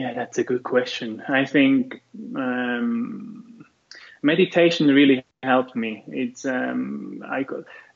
[0.00, 1.22] Yeah, that's a good question.
[1.28, 2.00] I think
[2.34, 3.66] um,
[4.22, 6.04] meditation really helped me.
[6.08, 7.44] It's um, I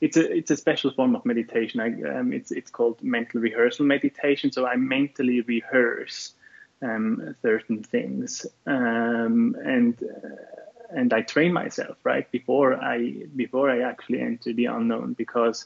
[0.01, 1.79] it's a it's a special form of meditation.
[1.79, 4.51] I, um, it's it's called mental rehearsal meditation.
[4.51, 6.35] So I mentally rehearse
[6.83, 13.79] um, certain things, um, and uh, and I train myself right before I before I
[13.81, 15.65] actually enter the unknown because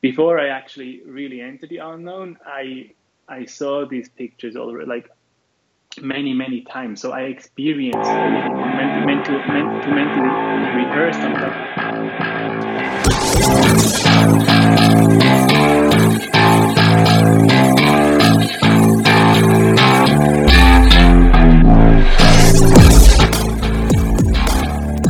[0.00, 2.92] before I actually really enter the unknown, I
[3.28, 5.10] I saw these pictures already like
[6.02, 7.00] many many times.
[7.00, 8.54] So I experienced mental
[9.04, 10.30] mental mental mentally
[10.76, 11.32] rehearsed on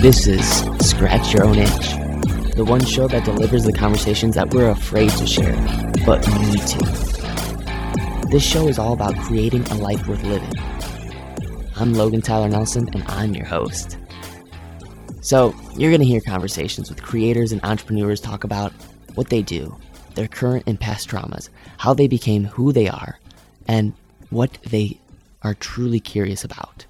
[0.00, 1.90] This is Scratch Your Own Itch,
[2.54, 5.56] the one show that delivers the conversations that we're afraid to share,
[6.06, 8.28] but need to.
[8.30, 10.52] This show is all about creating a life worth living.
[11.80, 13.98] I'm Logan Tyler Nelson, and I'm your host.
[15.20, 18.72] So, you're going to hear conversations with creators and entrepreneurs talk about
[19.14, 19.76] what they do,
[20.16, 23.20] their current and past traumas, how they became who they are,
[23.68, 23.92] and
[24.30, 24.98] what they
[25.42, 26.84] are truly curious about.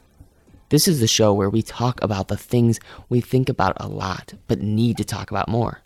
[0.71, 2.81] This is the show where we talk about the things
[3.11, 5.83] we think about a lot but need to talk about more.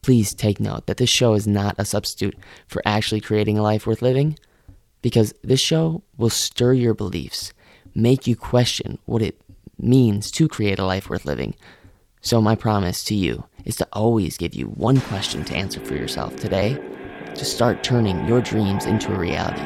[0.00, 2.38] Please take note that this show is not a substitute
[2.68, 4.38] for actually creating a life worth living,
[5.02, 7.52] because this show will stir your beliefs,
[7.94, 9.40] make you question what it
[9.78, 11.54] means to create a life worth living.
[12.20, 15.94] So, my promise to you is to always give you one question to answer for
[15.94, 16.80] yourself today
[17.34, 19.60] to start turning your dreams into a reality.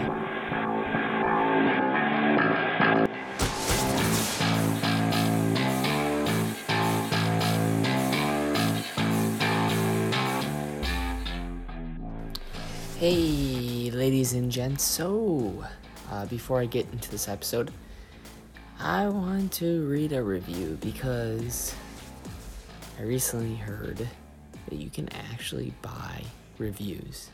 [12.98, 14.82] Hey, ladies and gents.
[14.82, 15.64] So,
[16.10, 17.70] uh, before I get into this episode,
[18.80, 21.74] I want to read a review because
[22.96, 24.08] I recently heard
[24.68, 26.22] that you can actually buy
[26.58, 27.30] reviews.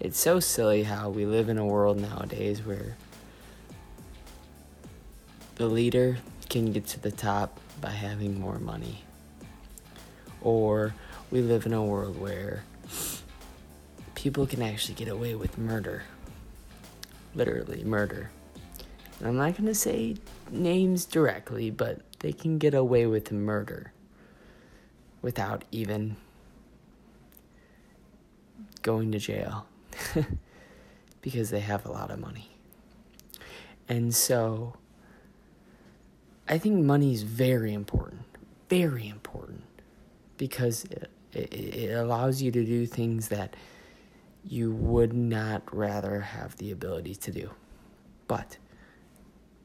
[0.00, 2.96] It's so silly how we live in a world nowadays where
[5.54, 6.18] the leader
[6.48, 9.04] can get to the top by having more money.
[10.40, 10.92] Or
[11.30, 12.64] we live in a world where
[14.16, 16.02] people can actually get away with murder.
[17.32, 18.32] Literally, murder.
[19.22, 20.16] I'm not going to say
[20.50, 23.92] names directly, but they can get away with murder
[25.22, 26.16] without even
[28.82, 29.66] going to jail
[31.22, 32.50] because they have a lot of money.
[33.88, 34.76] And so
[36.48, 38.22] I think money is very important,
[38.68, 39.64] very important
[40.36, 43.54] because it, it, it allows you to do things that
[44.46, 47.50] you would not rather have the ability to do.
[48.28, 48.58] But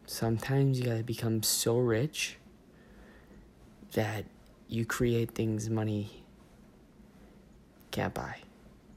[0.09, 2.37] sometimes you gotta become so rich
[3.93, 4.25] that
[4.67, 6.23] you create things money
[7.91, 8.37] can't buy.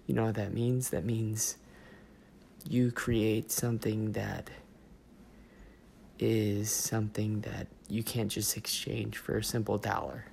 [0.06, 0.88] You know what that means?
[0.88, 1.56] That means
[2.66, 4.50] you create something that
[6.18, 10.26] is something that you can't just exchange for a simple dollar.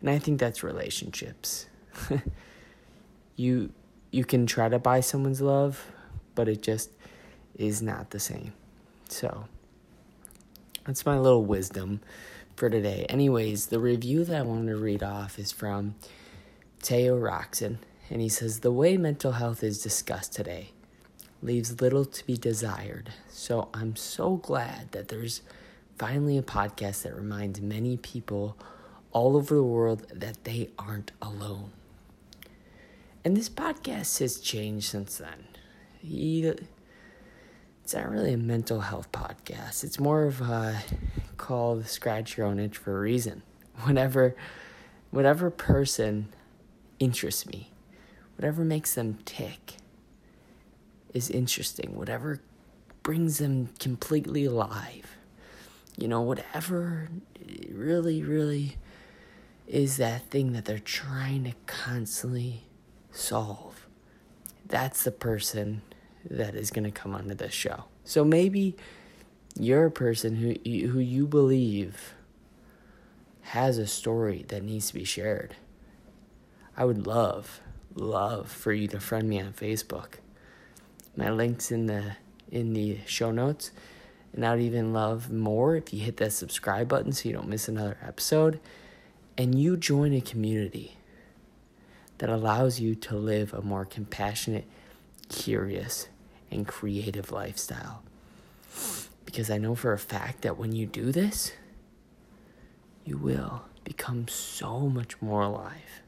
[0.00, 1.66] And I think that's relationships.
[3.36, 3.72] you
[4.10, 5.86] you can try to buy someone's love,
[6.34, 6.90] but it just
[7.54, 8.52] is not the same.
[9.08, 9.44] So,
[10.84, 12.00] that's my little wisdom
[12.56, 13.06] for today.
[13.08, 15.94] Anyways, the review that I wanted to read off is from
[16.82, 17.78] Teo Roxon,
[18.10, 20.70] and he says The way mental health is discussed today
[21.42, 23.10] leaves little to be desired.
[23.28, 25.42] So, I'm so glad that there's
[25.98, 28.56] finally a podcast that reminds many people
[29.12, 31.72] all over the world that they aren't alone.
[33.24, 35.46] And this podcast has changed since then.
[36.00, 36.52] He,
[37.82, 39.82] it's not really a mental health podcast.
[39.84, 40.82] It's more of a
[41.36, 43.42] called Scratch Your Own Itch for a reason.
[43.84, 44.36] Whatever,
[45.10, 46.28] whatever person
[46.98, 47.72] interests me,
[48.36, 49.74] whatever makes them tick
[51.12, 51.96] is interesting.
[51.96, 52.40] Whatever
[53.02, 55.16] brings them completely alive.
[55.96, 57.08] You know, whatever
[57.70, 58.76] really, really
[59.66, 62.64] is that thing that they're trying to constantly
[63.10, 63.86] solve.
[64.66, 65.82] That's the person
[66.30, 67.84] that is going to come onto this show.
[68.04, 68.76] So maybe
[69.58, 70.54] you're a person who
[70.88, 72.14] who you believe
[73.42, 75.56] has a story that needs to be shared.
[76.76, 77.60] I would love
[77.94, 80.14] love for you to friend me on Facebook.
[81.16, 82.16] My links in the
[82.50, 83.70] in the show notes.
[84.34, 87.68] And I'd even love more if you hit that subscribe button so you don't miss
[87.68, 88.60] another episode
[89.36, 90.96] and you join a community
[92.18, 94.66] that allows you to live a more compassionate,
[95.28, 96.08] curious,
[96.52, 98.02] and creative lifestyle.
[99.24, 101.52] Because I know for a fact that when you do this,
[103.04, 106.02] you will become so much more alive.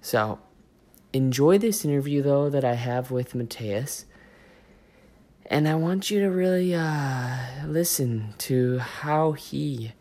[0.00, 0.40] So,
[1.12, 4.06] enjoy this interview though that I have with Matthias.
[5.46, 7.36] And I want you to really uh,
[7.66, 9.92] listen to how he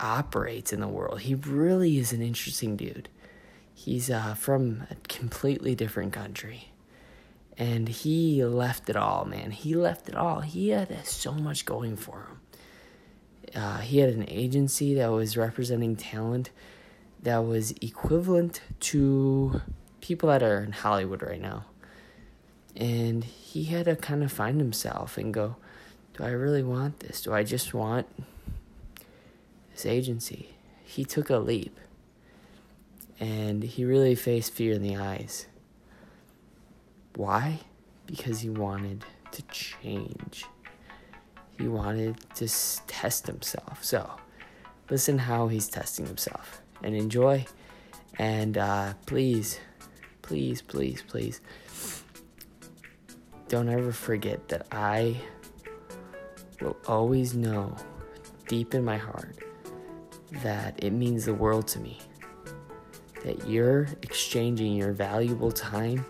[0.00, 1.20] operates in the world.
[1.22, 3.08] He really is an interesting dude.
[3.74, 6.72] He's uh, from a completely different country.
[7.58, 9.50] And he left it all, man.
[9.50, 10.40] He left it all.
[10.40, 12.40] He had so much going for him.
[13.54, 16.50] Uh, he had an agency that was representing talent
[17.22, 19.60] that was equivalent to
[20.00, 21.64] people that are in Hollywood right now.
[22.76, 25.56] And he had to kind of find himself and go,
[26.16, 27.22] Do I really want this?
[27.22, 28.06] Do I just want
[29.72, 30.50] this agency?
[30.84, 31.76] He took a leap
[33.18, 35.47] and he really faced fear in the eyes.
[37.18, 37.58] Why?
[38.06, 40.44] Because he wanted to change.
[41.58, 42.48] He wanted to
[42.86, 43.82] test himself.
[43.82, 44.08] So,
[44.88, 47.44] listen how he's testing himself and enjoy.
[48.20, 49.58] And uh, please,
[50.22, 51.40] please, please, please,
[53.48, 55.16] don't ever forget that I
[56.60, 57.74] will always know
[58.46, 59.36] deep in my heart
[60.44, 61.98] that it means the world to me
[63.24, 66.06] that you're exchanging your valuable time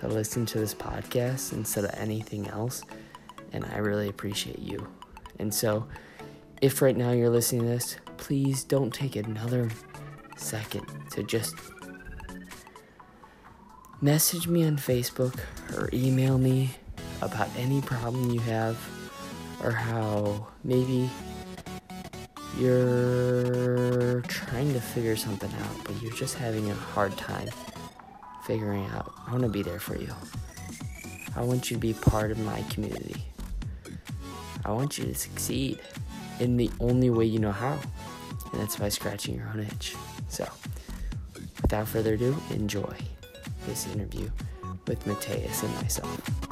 [0.00, 2.84] to listen to this podcast instead of anything else.
[3.52, 4.86] And I really appreciate you.
[5.38, 5.86] And so,
[6.60, 9.70] if right now you're listening to this, please don't take another
[10.36, 11.54] second to just
[14.00, 15.38] message me on Facebook
[15.76, 16.70] or email me
[17.22, 18.78] about any problem you have
[19.62, 21.10] or how maybe
[22.58, 27.48] you're trying to figure something out, but you're just having a hard time
[28.50, 29.14] figuring out.
[29.28, 30.12] I want to be there for you.
[31.36, 33.22] I want you to be part of my community.
[34.64, 35.78] I want you to succeed
[36.40, 37.78] in the only way you know how,
[38.50, 39.94] and that's by scratching your own itch.
[40.26, 40.48] So,
[41.62, 42.96] without further ado, enjoy
[43.68, 44.28] this interview
[44.88, 46.49] with Matthias and myself.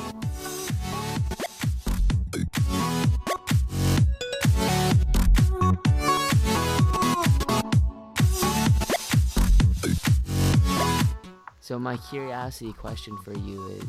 [11.79, 13.85] My curiosity question for you is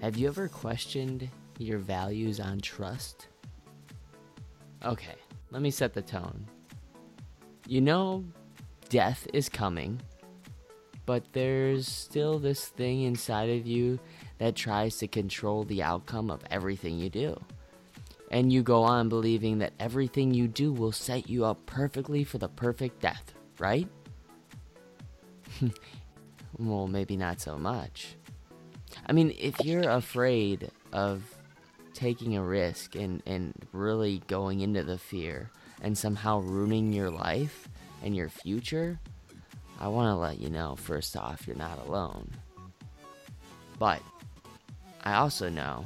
[0.00, 1.28] Have you ever questioned
[1.58, 3.28] your values on trust?
[4.84, 5.16] Okay,
[5.50, 6.46] let me set the tone.
[7.68, 8.24] You know,
[8.88, 10.00] death is coming,
[11.04, 13.98] but there's still this thing inside of you
[14.38, 17.38] that tries to control the outcome of everything you do.
[18.30, 22.38] And you go on believing that everything you do will set you up perfectly for
[22.38, 23.88] the perfect death, right?
[26.58, 28.16] well, maybe not so much.
[29.06, 31.22] I mean, if you're afraid of
[31.92, 35.50] taking a risk and, and really going into the fear
[35.82, 37.68] and somehow ruining your life
[38.02, 38.98] and your future,
[39.80, 42.30] I want to let you know first off, you're not alone.
[43.78, 44.00] But
[45.02, 45.84] I also know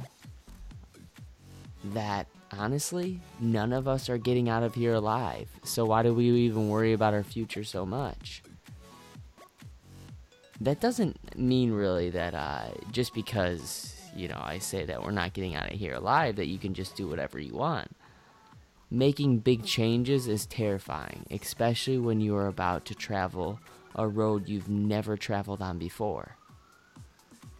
[1.85, 5.49] that honestly, none of us are getting out of here alive.
[5.63, 8.43] So why do we even worry about our future so much?
[10.61, 15.33] That doesn't mean really that uh, just because you know I say that we're not
[15.33, 17.95] getting out of here alive that you can just do whatever you want.
[18.91, 23.59] Making big changes is terrifying, especially when you are about to travel
[23.95, 26.35] a road you've never traveled on before.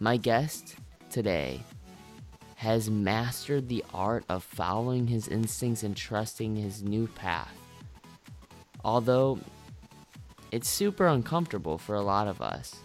[0.00, 0.76] My guest
[1.08, 1.60] today
[2.56, 7.54] has mastered the art of following his instincts and trusting his new path.
[8.84, 9.38] Although
[10.50, 12.76] it's super uncomfortable for a lot of us.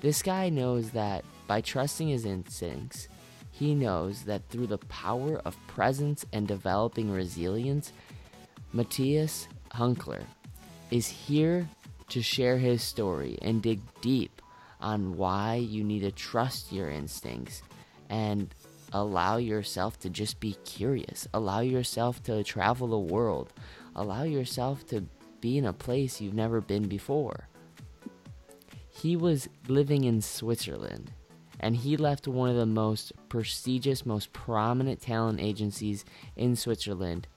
[0.00, 3.08] This guy knows that by trusting his instincts,
[3.50, 7.92] he knows that through the power of presence and developing resilience,
[8.72, 10.22] Matthias Hunkeler
[10.90, 11.68] is here
[12.08, 14.40] to share his story and dig deep
[14.80, 17.62] on why you need to trust your instincts
[18.08, 18.54] and
[18.94, 21.28] allow yourself to just be curious.
[21.34, 23.52] Allow yourself to travel the world.
[23.94, 25.04] Allow yourself to
[25.42, 27.49] be in a place you've never been before.
[28.90, 31.12] He was living in Switzerland
[31.60, 36.04] and he left one of the most prestigious, most prominent talent agencies
[36.34, 37.28] in Switzerland.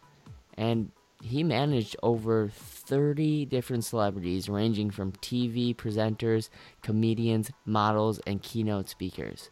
[0.58, 0.92] And
[1.22, 6.50] he managed over 30 different celebrities, ranging from TV presenters,
[6.82, 9.50] comedians, models, and keynote speakers.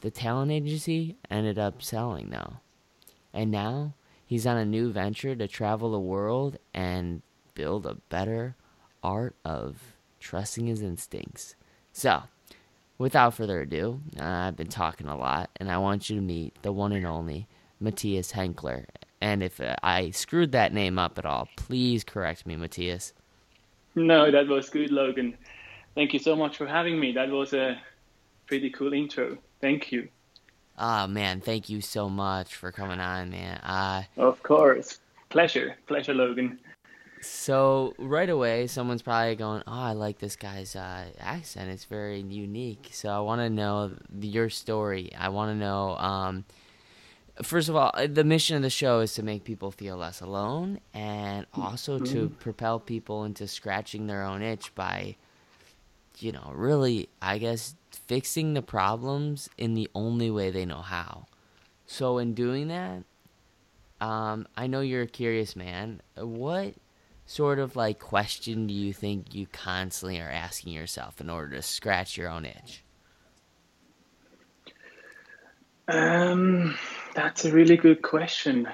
[0.00, 2.54] The talent agency ended up selling, though.
[3.32, 7.22] And now he's on a new venture to travel the world and
[7.54, 8.56] build a better
[9.02, 11.54] art of trusting his instincts.
[11.92, 12.22] So,
[12.98, 16.60] without further ado, uh, I've been talking a lot, and I want you to meet
[16.62, 17.46] the one and only
[17.80, 18.86] Matthias Hunkeler.
[19.20, 23.12] And if uh, I screwed that name up at all, please correct me, Matthias.
[23.94, 25.36] No, that was good, Logan.
[25.94, 27.12] Thank you so much for having me.
[27.12, 27.80] That was a
[28.46, 29.38] pretty cool intro.
[29.60, 30.08] Thank you.
[30.78, 33.58] Oh man, thank you so much for coming on, man.
[33.58, 36.60] Uh, of course, pleasure, pleasure, Logan.
[37.22, 41.70] So right away, someone's probably going, "Oh, I like this guy's uh, accent.
[41.70, 45.12] It's very unique." So I want to know your story.
[45.16, 45.96] I want to know.
[45.96, 46.44] Um,
[47.42, 50.20] first of all, uh, the mission of the show is to make people feel less
[50.20, 52.12] alone, and also mm-hmm.
[52.12, 55.16] to propel people into scratching their own itch by,
[56.18, 61.26] you know, really, I guess, fixing the problems in the only way they know how.
[61.86, 63.02] So in doing that,
[64.00, 66.02] um, I know you're a curious man.
[66.16, 66.74] What
[67.28, 71.62] sort of like question do you think you constantly are asking yourself in order to
[71.62, 72.82] scratch your own itch?
[75.86, 76.74] Um,
[77.14, 78.66] that's a really good question.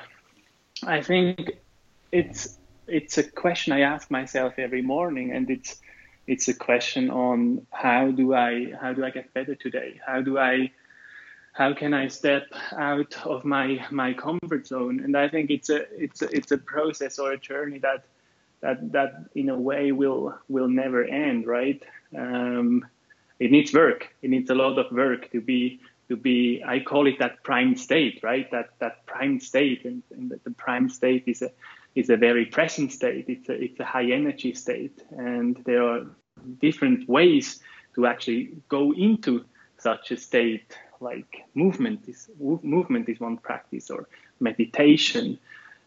[0.84, 1.50] I think
[2.12, 2.56] it's
[2.86, 5.80] it's a question I ask myself every morning, and it's
[6.28, 10.00] it's a question on how do I how do I get better today?
[10.06, 10.70] How do I
[11.52, 12.46] how can I step
[12.76, 15.00] out of my my comfort zone?
[15.00, 18.04] And I think it's a it's a, it's a process or a journey that
[18.64, 21.82] that that in a way will will never end, right?
[22.16, 22.86] Um,
[23.38, 24.08] it needs work.
[24.22, 26.62] It needs a lot of work to be to be.
[26.66, 28.50] I call it that prime state, right?
[28.50, 31.50] That that prime state, and, and the prime state is a
[31.94, 33.26] is a very present state.
[33.28, 36.06] It's a it's a high energy state, and there are
[36.58, 37.60] different ways
[37.96, 39.44] to actually go into
[39.76, 40.78] such a state.
[41.00, 44.08] Like movement is movement is one practice, or
[44.40, 45.38] meditation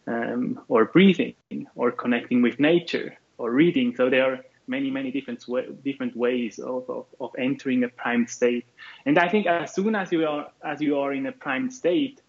[0.08, 1.36] um, or breathing
[1.76, 3.96] or connecting with nature or reading.
[3.96, 5.44] So there are many, many different
[5.84, 8.66] different ways of, of, of, entering a prime state.
[9.06, 12.22] And I think as soon as you are as you are in a prime state,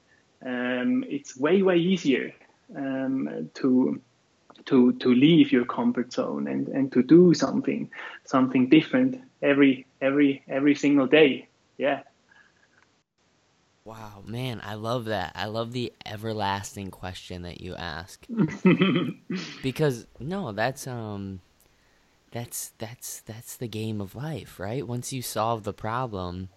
[0.45, 2.33] um, it's way way easier
[2.77, 4.01] um, to
[4.67, 7.91] to to leave your comfort zone and, and to do something
[8.25, 11.49] something different every every every single day.
[11.77, 12.03] Yeah.
[13.89, 15.33] Wow, man, I love that.
[15.35, 18.23] I love the everlasting question that you ask.
[19.63, 21.41] because no, that's um
[22.31, 24.87] that's that's that's the game of life, right?
[24.87, 26.51] Once you solve the problem,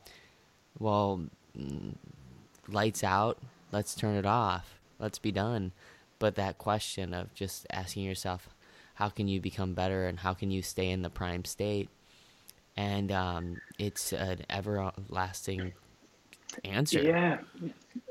[0.77, 1.21] well,
[1.57, 1.95] mm,
[2.67, 3.37] lights out,
[3.71, 4.77] let's turn it off.
[4.99, 5.71] Let's be done.
[6.19, 8.49] But that question of just asking yourself,
[8.95, 11.87] how can you become better and how can you stay in the prime state?
[12.75, 15.71] And um, it's an everlasting
[16.63, 17.01] answer.
[17.01, 17.39] Yeah,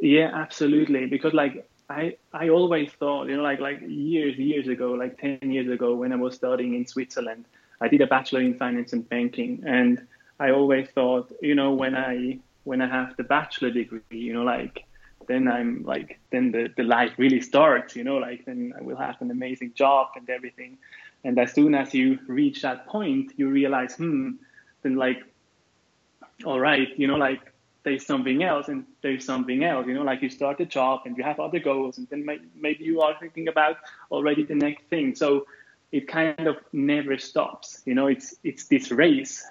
[0.01, 1.07] yeah, absolutely.
[1.07, 5.39] Because like I I always thought, you know, like like years years ago, like ten
[5.51, 7.45] years ago, when I was studying in Switzerland,
[7.81, 10.07] I did a bachelor in finance and banking, and
[10.39, 14.43] I always thought, you know, when I when I have the bachelor degree, you know,
[14.43, 14.85] like
[15.27, 18.97] then I'm like then the, the life really starts, you know, like then I will
[18.97, 20.79] have an amazing job and everything.
[21.25, 24.31] And as soon as you reach that point, you realize, hmm,
[24.83, 25.23] then like,
[26.45, 30.23] all right, you know, like there's something else and there's something else you know like
[30.23, 33.17] you start a job and you have other goals and then may, maybe you are
[33.19, 33.77] thinking about
[34.11, 35.15] already the next thing.
[35.15, 35.47] So
[35.93, 39.45] it kind of never stops you know it's it's this race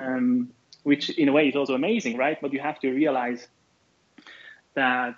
[0.00, 0.50] um,
[0.82, 2.38] which in a way is also amazing right?
[2.40, 3.46] But you have to realize
[4.74, 5.14] that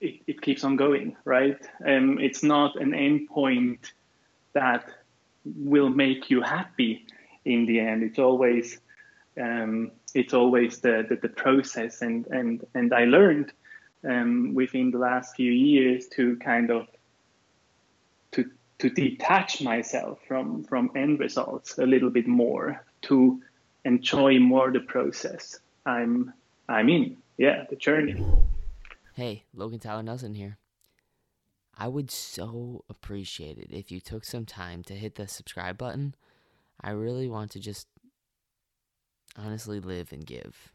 [0.00, 1.60] it, it keeps on going right?
[1.86, 3.92] Um, it's not an end point
[4.52, 4.84] that
[5.44, 7.06] will make you happy
[7.44, 8.02] in the end.
[8.02, 8.80] It's always
[9.40, 12.00] um, it's always the, the, the, process.
[12.00, 13.52] And, and, and I learned
[14.02, 16.88] um, within the last few years to kind of
[18.32, 23.42] to, to detach myself from, from end results a little bit more, to
[23.84, 26.32] enjoy more the process I'm,
[26.66, 27.18] I'm in.
[27.36, 28.24] Yeah, the journey.
[29.12, 30.56] Hey, Logan Tyler Nelson here.
[31.76, 36.14] I would so appreciate it if you took some time to hit the subscribe button.
[36.80, 37.86] I really want to just
[39.36, 40.72] honestly live and give.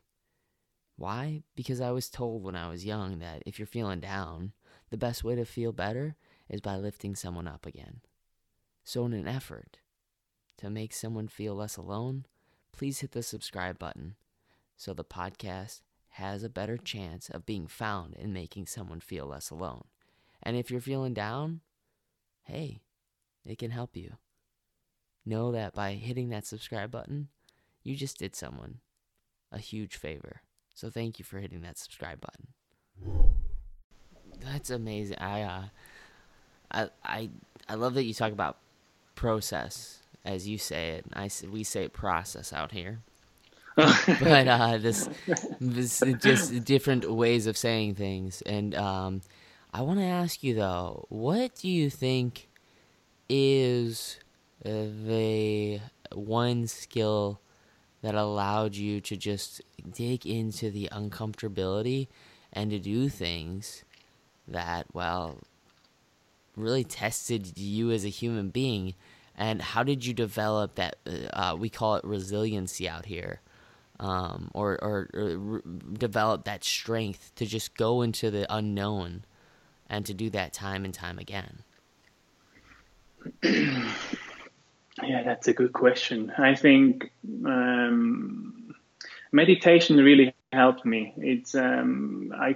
[0.98, 1.44] Why?
[1.56, 4.54] Because I was told when I was young that if you're feeling down,
[4.90, 6.16] the best way to feel better
[6.50, 8.02] is by lifting someone up again.
[8.84, 9.78] So, in an effort
[10.58, 12.26] to make someone feel less alone,
[12.72, 14.16] please hit the subscribe button
[14.76, 15.82] so the podcast
[16.16, 19.86] has a better chance of being found and making someone feel less alone.
[20.44, 21.62] And if you're feeling down,
[22.44, 22.82] hey,
[23.46, 24.18] it can help you.
[25.26, 27.30] Know that by hitting that subscribe button,
[27.84, 28.80] you just did someone
[29.52, 30.42] a huge favor.
[30.74, 32.48] So thank you for hitting that subscribe button.
[34.44, 35.18] That's amazing.
[35.20, 35.64] I uh,
[36.72, 37.30] I I
[37.70, 38.58] I love that you talk about
[39.16, 41.06] process as you say it.
[41.14, 43.00] I we say process out here.
[43.76, 45.10] but uh, this,
[45.62, 48.42] this just different ways of saying things.
[48.42, 49.22] And um,
[49.74, 52.50] I want to ask you though, what do you think
[53.30, 54.20] is
[54.64, 55.80] the
[56.12, 57.40] one skill
[58.02, 59.62] that allowed you to just
[59.94, 62.08] dig into the uncomfortability
[62.52, 63.84] and to do things
[64.48, 65.38] that, well,
[66.56, 68.96] really tested you as a human being?
[69.38, 70.96] And how did you develop that?
[71.34, 73.42] Uh, we call it resiliency out here.
[74.00, 75.62] Um, or, or, or re-
[75.94, 79.26] develop that strength to just go into the unknown
[79.88, 81.60] and to do that time and time again?
[85.04, 86.32] yeah, that's a good question.
[86.38, 87.12] I think
[87.46, 88.76] um,
[89.32, 91.14] meditation really helped me.
[91.18, 92.56] It's um, I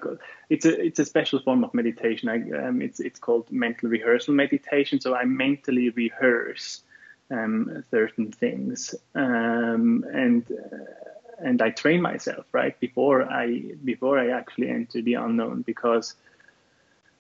[0.50, 2.30] it's a it's a special form of meditation.
[2.30, 5.00] I, um, it's it's called mental rehearsal meditation.
[5.00, 6.84] So I mentally rehearse
[7.32, 14.30] um, certain things, um, and uh, and I train myself right before I before I
[14.30, 16.16] actually enter the unknown because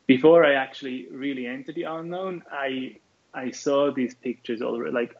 [0.07, 2.97] before I actually really enter the unknown, I
[3.35, 5.15] I saw these pictures already like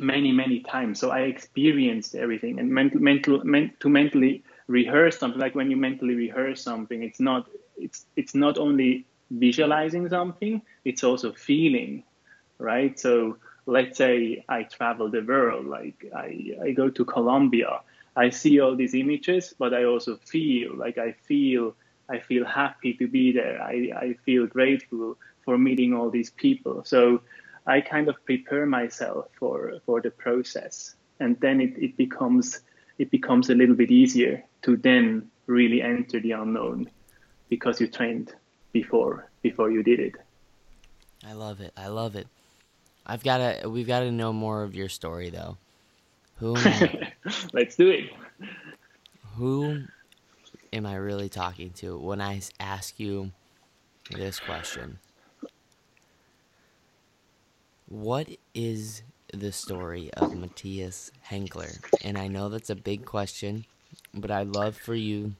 [0.00, 1.00] many many times.
[1.00, 5.40] So I experienced everything and mental mental meant to mentally rehearse something.
[5.40, 11.04] Like when you mentally rehearse something, it's not it's it's not only visualizing something, it's
[11.04, 12.04] also feeling,
[12.58, 12.98] right?
[12.98, 17.80] So let's say I travel the world, like I, I go to Colombia,
[18.16, 21.74] I see all these images, but I also feel like I feel
[22.08, 23.60] I feel happy to be there.
[23.62, 25.18] I, I feel grateful
[25.48, 26.84] for meeting all these people.
[26.84, 27.22] So
[27.66, 32.60] I kind of prepare myself for for the process, and then it, it becomes
[32.98, 36.90] it becomes a little bit easier to then really enter the unknown
[37.48, 38.34] because you trained
[38.72, 40.16] before before you did it.
[41.26, 41.72] I love it.
[41.78, 42.26] I love it.
[43.06, 43.70] I've got to.
[43.70, 45.56] We've got to know more of your story, though.
[46.40, 46.56] Who?
[47.54, 48.04] Let's do it.
[49.38, 49.84] Who
[50.74, 53.32] am I really talking to when I ask you
[54.10, 54.98] this question?
[57.88, 61.82] What is the story of Matthias Hunkeler?
[62.04, 63.64] And I know that's a big question,
[64.12, 65.34] but I'd love for you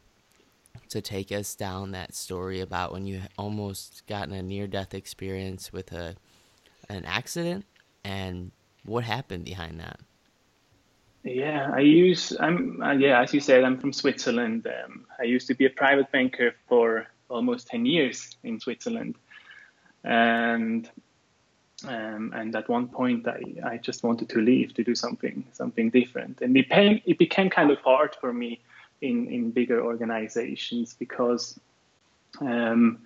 [0.89, 4.95] to take us down that story about when you almost got in a near death
[4.95, 6.15] experience with a
[6.89, 7.67] an accident
[8.03, 8.51] and
[8.85, 10.01] what happened behind that.
[11.25, 12.33] Yeah, I use.
[12.41, 14.67] I'm uh, yeah, as you said, I'm from Switzerland.
[14.67, 19.17] Um, I used to be a private banker for almost ten years in Switzerland,
[20.03, 20.89] and
[21.87, 25.91] um, and at one point I, I just wanted to leave to do something something
[25.91, 28.61] different, and it became it became kind of hard for me
[29.01, 31.59] in in bigger organizations because.
[32.41, 33.01] Um,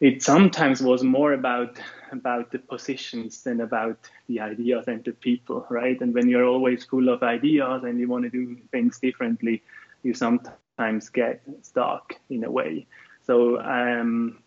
[0.00, 1.78] it sometimes was more about
[2.12, 3.98] about the positions than about
[4.28, 6.00] the ideas and the people, right?
[6.00, 9.62] And when you're always full of ideas and you want to do things differently,
[10.02, 12.86] you sometimes get stuck in a way.
[13.26, 14.38] So, um,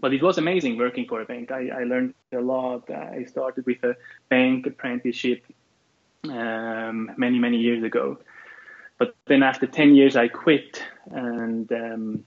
[0.00, 1.50] but it was amazing working for a bank.
[1.50, 2.90] I, I learned a lot.
[2.90, 3.96] I started with a
[4.28, 5.44] bank apprenticeship
[6.24, 8.18] um, many many years ago,
[8.98, 12.24] but then after 10 years, I quit and um,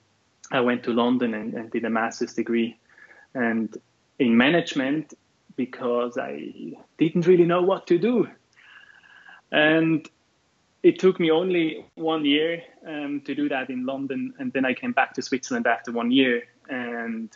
[0.51, 2.77] I went to London and, and did a master's degree
[3.33, 3.75] and
[4.19, 5.13] in management
[5.55, 8.27] because I didn't really know what to do.
[9.51, 10.07] And
[10.83, 14.73] it took me only one year um, to do that in London, and then I
[14.73, 17.35] came back to Switzerland after one year, and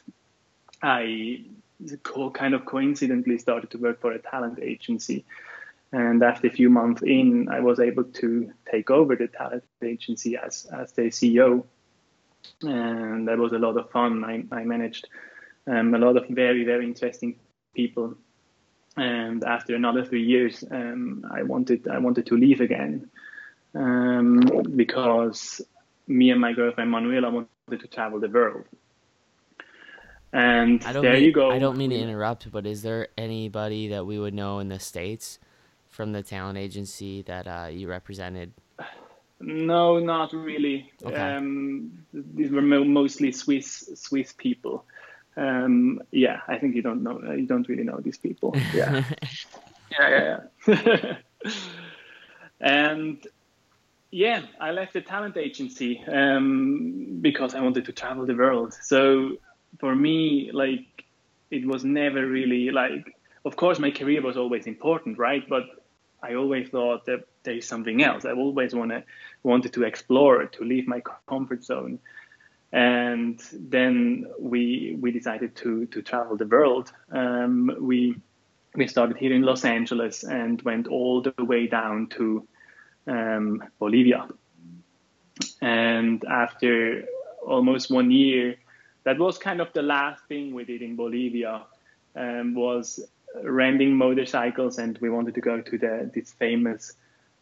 [0.84, 1.46] I
[2.34, 5.26] kind of coincidentally started to work for a talent agency.
[5.92, 10.38] And after a few months in, I was able to take over the talent agency
[10.38, 11.64] as as the CEO
[12.62, 14.24] and that was a lot of fun.
[14.24, 15.08] I, I managed
[15.68, 17.36] um, a lot of very very interesting
[17.76, 18.16] people,
[18.98, 23.10] and after another three years, um, I wanted I wanted to leave again
[23.76, 24.42] um,
[24.76, 25.62] because
[26.08, 28.66] me and my girlfriend Manuela wanted to travel the world.
[30.34, 31.52] And there mean, you go.
[31.52, 34.80] I don't mean to interrupt, but is there anybody that we would know in the
[34.80, 35.38] states
[35.90, 38.52] from the talent agency that uh, you represented
[39.46, 40.92] no, not really.
[41.04, 41.16] Okay.
[41.16, 44.86] Um, these were mostly Swiss Swiss people.
[45.36, 47.20] Um, yeah, I think you don't know.
[47.22, 48.56] You don't really know these people.
[48.74, 49.04] Yeah,
[49.92, 50.78] yeah, yeah.
[50.86, 51.52] yeah.
[52.62, 53.28] and
[54.12, 58.74] yeah, I left the talent agency um, because I wanted to travel the world.
[58.74, 59.38] So
[59.84, 61.04] for me, like,
[61.52, 63.06] it was never really like.
[63.44, 65.44] Of course, my career was always important, right?
[65.50, 65.64] But
[66.22, 68.24] I always thought that there is something else.
[68.24, 69.04] I always wanna,
[69.44, 72.00] wanted to explore, to leave my comfort zone.
[72.72, 76.94] And then we we decided to to travel the world.
[77.12, 78.16] Um, we
[78.76, 82.48] we started here in Los Angeles and went all the way down to
[83.06, 84.30] um, Bolivia.
[85.62, 87.04] And after
[87.46, 88.56] almost one year,
[89.04, 91.64] that was kind of the last thing we did in Bolivia.
[92.16, 93.00] Um, was
[93.42, 96.94] renting motorcycles, and we wanted to go to the this famous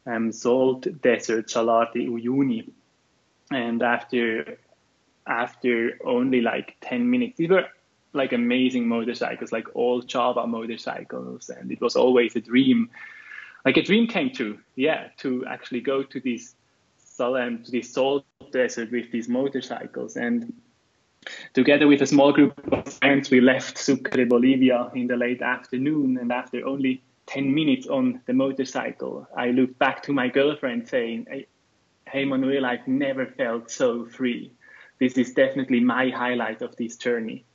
[0.06, 2.70] um, salt desert, Salar de Uyuni.
[3.52, 4.58] And after
[5.28, 7.68] after only like 10 minutes, these were
[8.14, 12.90] like amazing motorcycles, like all Java motorcycles, and it was always a dream.
[13.66, 16.56] Like a dream came true, yeah, to actually go to this
[17.18, 20.16] to this salt desert with these motorcycles.
[20.18, 20.52] And
[21.54, 26.18] together with a small group of friends, we left Sucre, Bolivia in the late afternoon.
[26.18, 31.28] And after only 10 minutes on the motorcycle, I looked back to my girlfriend saying,
[32.08, 34.52] Hey, Manuel, I've never felt so free.
[35.00, 37.46] This is definitely my highlight of this journey.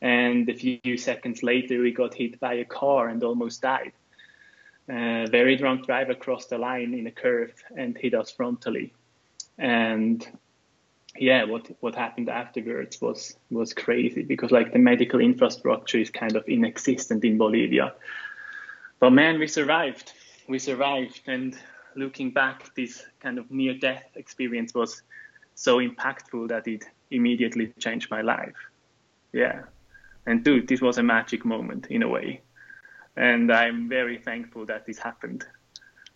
[0.00, 3.92] And a few seconds later, we got hit by a car and almost died.
[4.88, 8.90] A very drunk driver crossed the line in a curve and hit us frontally.
[9.56, 10.26] And
[11.18, 16.36] yeah, what what happened afterwards was was crazy because like the medical infrastructure is kind
[16.36, 17.94] of inexistent in Bolivia.
[19.00, 20.12] But man, we survived.
[20.48, 21.56] We survived, and
[21.96, 25.02] looking back, this kind of near death experience was
[25.54, 28.56] so impactful that it immediately changed my life.
[29.32, 29.62] Yeah.
[30.26, 32.40] And dude, this was a magic moment in a way.
[33.16, 35.46] And I'm very thankful that this happened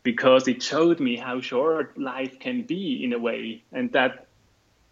[0.02, 4.27] because it showed me how short life can be in a way and that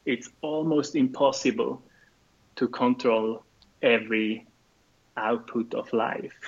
[0.07, 1.83] it's almost impossible
[2.55, 3.45] to control
[3.83, 4.47] every
[5.17, 6.39] output of life.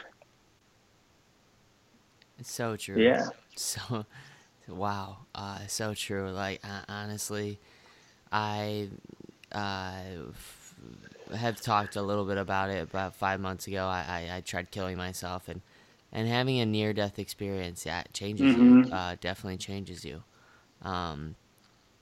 [2.39, 3.03] It's so true.
[3.03, 3.27] Yeah.
[3.59, 4.07] So,
[4.69, 5.17] wow.
[5.35, 6.31] Uh, so true.
[6.31, 7.59] Like, uh, honestly,
[8.31, 8.89] I
[9.51, 10.75] uh, f-
[11.35, 13.85] have talked a little bit about it about five months ago.
[13.87, 15.61] I, I, I tried killing myself, and,
[16.13, 18.85] and having a near death experience, yeah, changes mm-hmm.
[18.85, 18.93] you.
[18.93, 20.23] Uh, definitely changes you.
[20.83, 21.35] Um,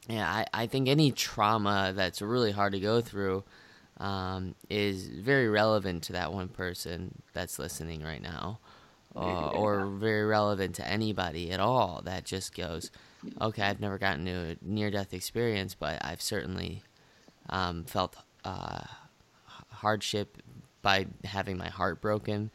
[0.08, 3.44] yeah, I, I think any trauma that's really hard to go through
[3.98, 8.60] um, is very relevant to that one person that's listening right now,
[9.14, 12.90] uh, or very relevant to anybody at all that just goes,
[13.40, 16.82] okay, I've never gotten to a near death experience, but I've certainly
[17.48, 18.82] um, felt uh,
[19.70, 20.42] hardship
[20.82, 22.50] by having my heart broken,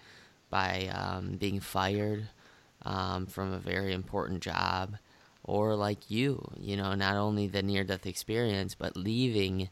[0.50, 2.28] by um, being fired
[2.84, 4.98] um, from a very important job,
[5.44, 9.70] or like you, you know, not only the near death experience, but leaving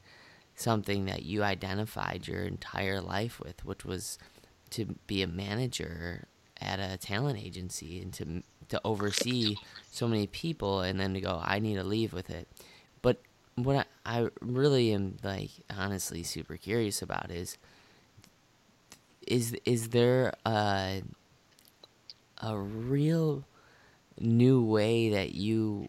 [0.56, 4.18] something that you identified your entire life with, which was
[4.72, 6.26] to be a manager
[6.62, 9.56] at a talent agency and to to oversee
[9.92, 12.48] so many people and then to go i need to leave with it.
[13.02, 13.22] But
[13.56, 17.58] what i, I really am like honestly super curious about is
[19.26, 21.02] is is there a
[22.42, 23.44] a real
[24.20, 25.88] new way that you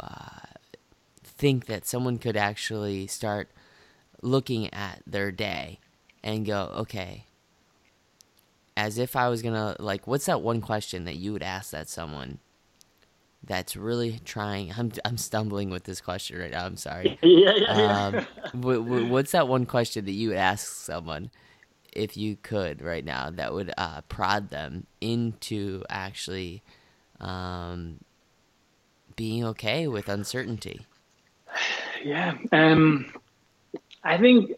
[0.00, 0.46] uh,
[1.22, 3.50] think that someone could actually start
[4.22, 5.78] looking at their day
[6.22, 7.26] and go okay
[8.76, 11.88] as if I was gonna like, what's that one question that you would ask that
[11.88, 12.38] someone
[13.42, 14.72] that's really trying?
[14.76, 16.66] I'm I'm stumbling with this question right now.
[16.66, 17.18] I'm sorry.
[17.22, 21.30] yeah, yeah, um, what's that one question that you would ask someone
[21.92, 26.62] if you could right now that would uh, prod them into actually
[27.20, 28.00] um,
[29.16, 30.86] being okay with uncertainty?
[32.02, 33.12] Yeah, um,
[34.02, 34.52] I think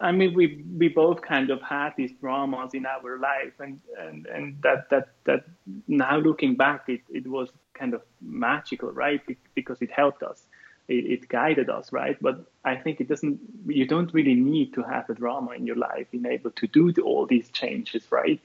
[0.00, 4.26] I mean, we we both kind of had these dramas in our life, and and
[4.26, 5.44] and that that that
[5.88, 9.20] now looking back, it it was kind of magical, right?
[9.54, 10.46] Because it helped us,
[10.86, 12.16] it, it guided us, right?
[12.20, 13.40] But I think it doesn't.
[13.66, 16.92] You don't really need to have a drama in your life in able to do
[17.04, 18.40] all these changes, right?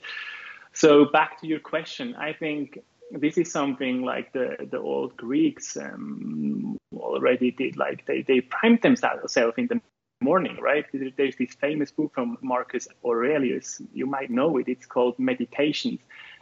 [0.73, 2.79] So back to your question, I think
[3.13, 7.77] this is something like the the old Greeks um, already did.
[7.77, 9.81] Like they they primed themselves in the
[10.21, 10.85] morning, right?
[10.93, 13.81] There's this famous book from Marcus Aurelius.
[13.93, 14.67] You might know it.
[14.67, 15.99] It's called Meditations.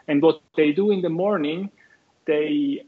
[0.08, 1.70] And what they do in the morning,
[2.26, 2.84] they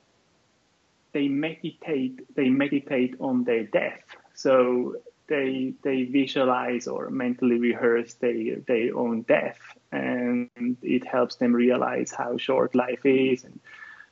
[1.14, 2.36] they meditate.
[2.36, 4.02] They meditate on their death.
[4.34, 4.96] So
[5.28, 9.60] they they visualize or mentally rehearse their their own death,
[9.94, 13.60] and it helps them realize how short life is and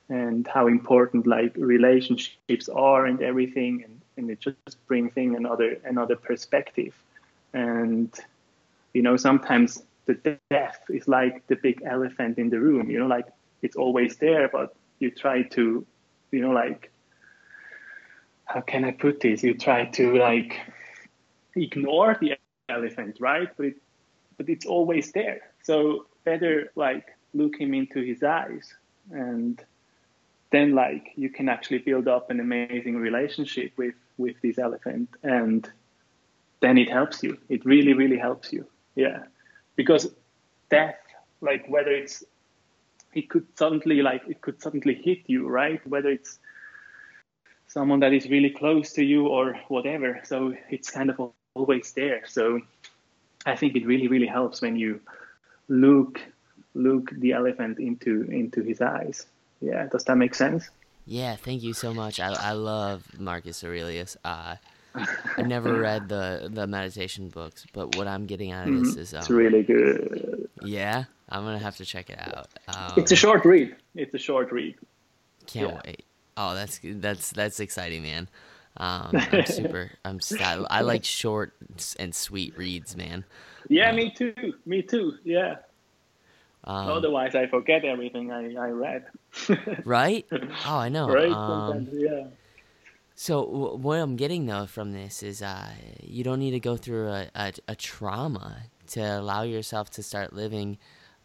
[0.08, 5.78] and how important like relationships are and everything and and it just brings in another
[5.84, 6.94] another perspective.
[7.52, 8.12] And
[8.92, 12.90] you know, sometimes the death is like the big elephant in the room.
[12.90, 13.26] You know, like
[13.62, 15.86] it's always there, but you try to,
[16.30, 16.90] you know, like
[18.44, 19.42] how can I put this?
[19.42, 20.60] You try to like
[21.56, 22.36] ignore the
[22.68, 23.48] elephant, right?
[23.56, 23.76] But it,
[24.36, 25.51] but it's always there.
[25.62, 28.74] So better like look him into his eyes
[29.10, 29.62] and
[30.50, 35.68] then like you can actually build up an amazing relationship with with this elephant and
[36.60, 37.38] then it helps you.
[37.48, 38.66] It really really helps you.
[38.94, 39.24] Yeah.
[39.76, 40.10] Because
[40.70, 40.98] death
[41.40, 42.22] like whether it's
[43.14, 45.84] it could suddenly like it could suddenly hit you right?
[45.86, 46.38] Whether it's
[47.66, 50.20] someone that is really close to you or whatever.
[50.24, 52.22] So it's kind of always there.
[52.26, 52.60] So
[53.44, 55.00] i think it really really helps when you
[55.72, 56.20] look
[56.74, 59.26] look the elephant into into his eyes
[59.60, 60.68] yeah does that make sense
[61.06, 64.56] yeah thank you so much i, I love marcus aurelius uh,
[64.94, 69.00] i've never read the the meditation books but what i'm getting out of this mm-hmm.
[69.00, 73.12] is um, it's really good yeah i'm gonna have to check it out um, it's
[73.12, 74.74] a short read it's a short read
[75.46, 75.80] can't yeah.
[75.86, 76.04] wait
[76.36, 78.28] oh that's that's that's exciting man
[78.76, 79.90] um, I'm super.
[80.04, 80.18] I'm.
[80.40, 81.52] I, I like short
[81.98, 83.24] and sweet reads, man.
[83.68, 84.54] Yeah, me too.
[84.66, 85.18] Me too.
[85.24, 85.56] Yeah.
[86.64, 89.06] Um, Otherwise, I forget everything I, I read.
[89.84, 90.26] right?
[90.66, 91.08] Oh, I know.
[91.08, 91.32] Right?
[91.32, 92.24] Um, yeah.
[93.14, 95.70] So w- what I'm getting though from this is uh,
[96.02, 100.32] you don't need to go through a, a, a, trauma to allow yourself to start
[100.32, 100.78] living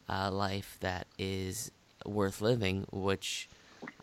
[0.10, 1.71] a life that is
[2.06, 3.50] worth living, which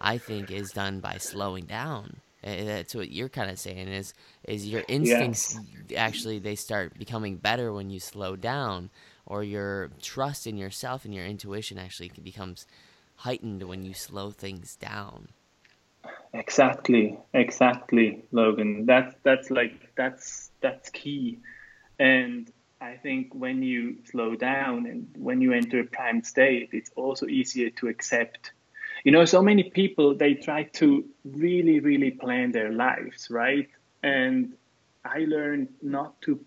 [0.00, 2.16] I think is done by slowing down.
[2.44, 4.12] That's what you're kind of saying is
[4.44, 5.58] is your instincts
[5.96, 8.90] actually they start becoming better when you slow down
[9.26, 12.66] or your trust in yourself and your intuition actually becomes
[13.16, 15.28] heightened when you slow things down.
[16.34, 18.86] Exactly, exactly, Logan.
[18.86, 21.38] That's that's like that's that's key.
[21.98, 26.90] And I think when you slow down and when you enter a prime state, it's
[26.96, 28.52] also easier to accept.
[29.04, 33.68] You know, so many people they try to really, really plan their lives, right?
[34.02, 34.54] And
[35.04, 36.40] I learned not to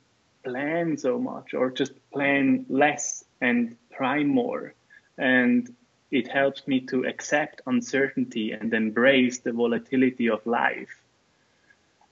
[0.43, 4.73] plan so much or just plan less and try more.
[5.17, 5.73] And
[6.09, 11.01] it helps me to accept uncertainty and embrace the volatility of life.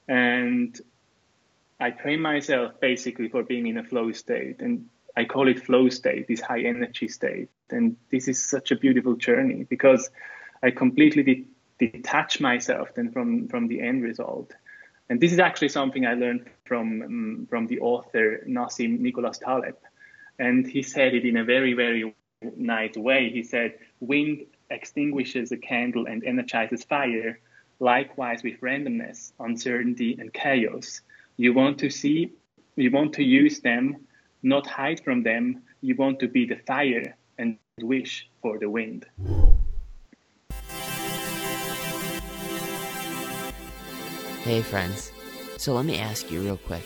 [0.08, 0.80] And
[1.80, 4.60] I train myself basically for being in a flow state.
[4.60, 7.50] And I call it flow state, this high energy state.
[7.70, 10.10] And this is such a beautiful journey because
[10.66, 11.48] I completely de-
[11.78, 14.52] detach myself then from, from the end result.
[15.10, 19.78] And this is actually something I learned from um, from the author Nassim Nicholas Taleb,
[20.40, 22.16] and he said it in a very very
[22.58, 23.30] nice way.
[23.30, 27.40] He said, "Wind extinguishes a candle and energizes fire.
[27.80, 31.02] Likewise with randomness, uncertainty, and chaos.
[31.38, 32.32] You want to see,
[32.76, 34.08] you want to use them,
[34.42, 35.62] not hide from them.
[35.82, 39.06] You want to be the fire and wish for the wind."
[44.46, 45.12] Hey friends,
[45.58, 46.84] so let me ask you real quick.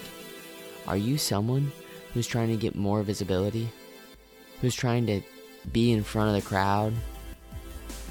[0.88, 1.74] Are you someone
[2.13, 3.69] who's trying to get more visibility?
[4.62, 5.22] Who's trying to
[5.74, 6.93] be in front of the crowd?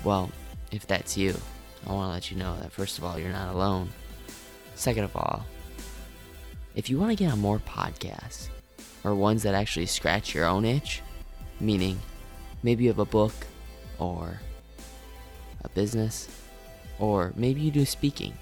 [0.05, 0.31] Well,
[0.71, 1.35] if that's you,
[1.87, 3.89] I want to let you know that first of all, you're not alone.
[4.75, 5.47] Second of all,
[6.75, 8.51] if you want to get on more podcasts,
[9.03, 11.01] or ones that actually scratch your own itch,
[11.59, 11.99] meaning
[12.63, 13.33] maybe you have a book,
[13.99, 14.43] or
[15.65, 16.29] a business,
[16.99, 18.35] or maybe you do speaking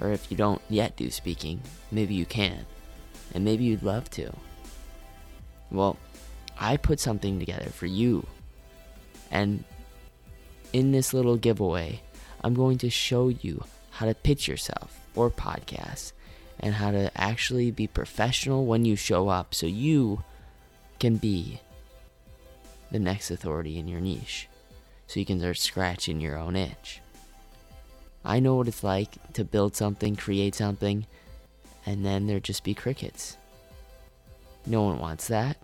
[0.00, 2.66] or if you don't yet do speaking, maybe you can.
[3.34, 4.32] And maybe you'd love to.
[5.70, 5.96] Well,
[6.58, 8.26] I put something together for you.
[9.30, 9.64] And
[10.72, 12.00] in this little giveaway,
[12.42, 16.12] I'm going to show you how to pitch yourself or podcast
[16.60, 20.22] and how to actually be professional when you show up so you
[20.98, 21.60] can be
[22.90, 24.48] the next authority in your niche.
[25.06, 27.00] So you can start scratching your own itch.
[28.24, 31.06] I know what it's like to build something, create something,
[31.84, 33.36] and then there just be crickets.
[34.66, 35.58] No one wants that.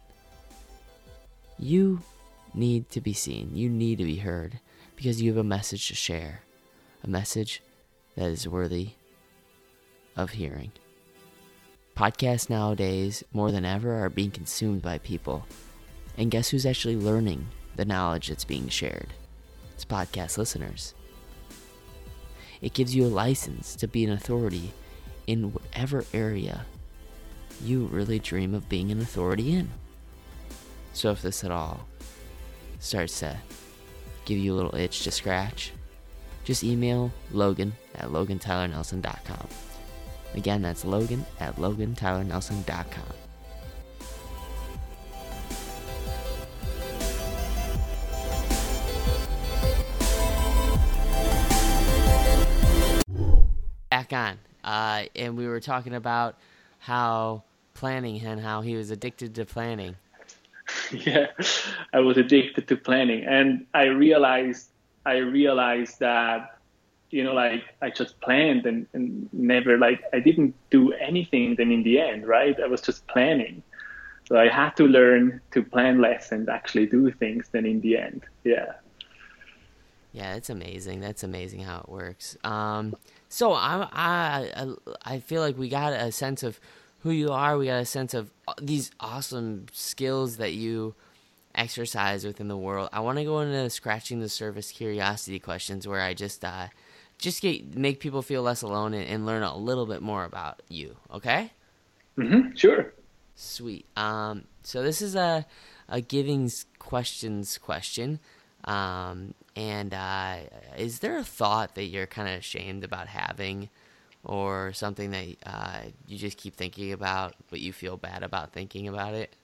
[1.58, 2.02] You
[2.54, 3.50] need to be seen.
[3.54, 4.60] You need to be heard
[4.96, 6.42] because you have a message to share.
[7.02, 7.62] A message
[8.16, 8.90] that is worthy
[10.16, 10.72] of hearing.
[11.96, 15.46] Podcasts nowadays, more than ever, are being consumed by people.
[16.18, 17.46] And guess who's actually learning
[17.76, 19.08] the knowledge that's being shared?
[19.74, 20.94] It's podcast listeners.
[22.62, 24.72] It gives you a license to be an authority
[25.26, 26.66] in whatever area
[27.62, 29.70] you really dream of being an authority in.
[30.92, 31.86] So if this at all
[32.78, 33.36] starts to
[34.24, 35.72] give you a little itch to scratch,
[36.44, 39.48] just email Logan at logantylernelson.com.
[40.34, 43.29] Again, that's Logan at logantylernelson.com.
[54.20, 56.36] on, uh, and we were talking about
[56.78, 57.42] how
[57.74, 59.96] planning and how he was addicted to planning.
[60.92, 61.26] Yeah,
[61.92, 64.68] I was addicted to planning, and I realized
[65.04, 66.60] I realized that
[67.10, 71.72] you know, like I just planned and, and never like I didn't do anything then
[71.72, 72.56] in the end, right?
[72.60, 73.62] I was just planning.
[74.28, 77.96] So I had to learn to plan less and actually do things then in the
[77.96, 78.22] end.
[78.44, 78.74] Yeah.
[80.12, 81.00] Yeah, that's amazing.
[81.00, 82.36] That's amazing how it works.
[82.44, 82.94] Um,
[83.30, 86.60] so I, I, I feel like we got a sense of
[86.98, 87.56] who you are.
[87.56, 90.94] We got a sense of these awesome skills that you
[91.54, 92.90] exercise within the world.
[92.92, 96.66] I want to go into scratching the surface curiosity questions where I just, uh,
[97.18, 100.62] just get make people feel less alone and, and learn a little bit more about
[100.68, 100.96] you.
[101.12, 101.50] Okay.
[102.18, 102.56] Mm-hmm.
[102.56, 102.92] Sure.
[103.34, 103.86] Sweet.
[103.96, 105.46] Um, so this is a
[105.88, 108.20] a giving questions question.
[108.64, 110.36] Um, and uh,
[110.78, 113.68] is there a thought that you're kind of ashamed about having,
[114.24, 118.88] or something that uh, you just keep thinking about, but you feel bad about thinking
[118.88, 119.36] about it?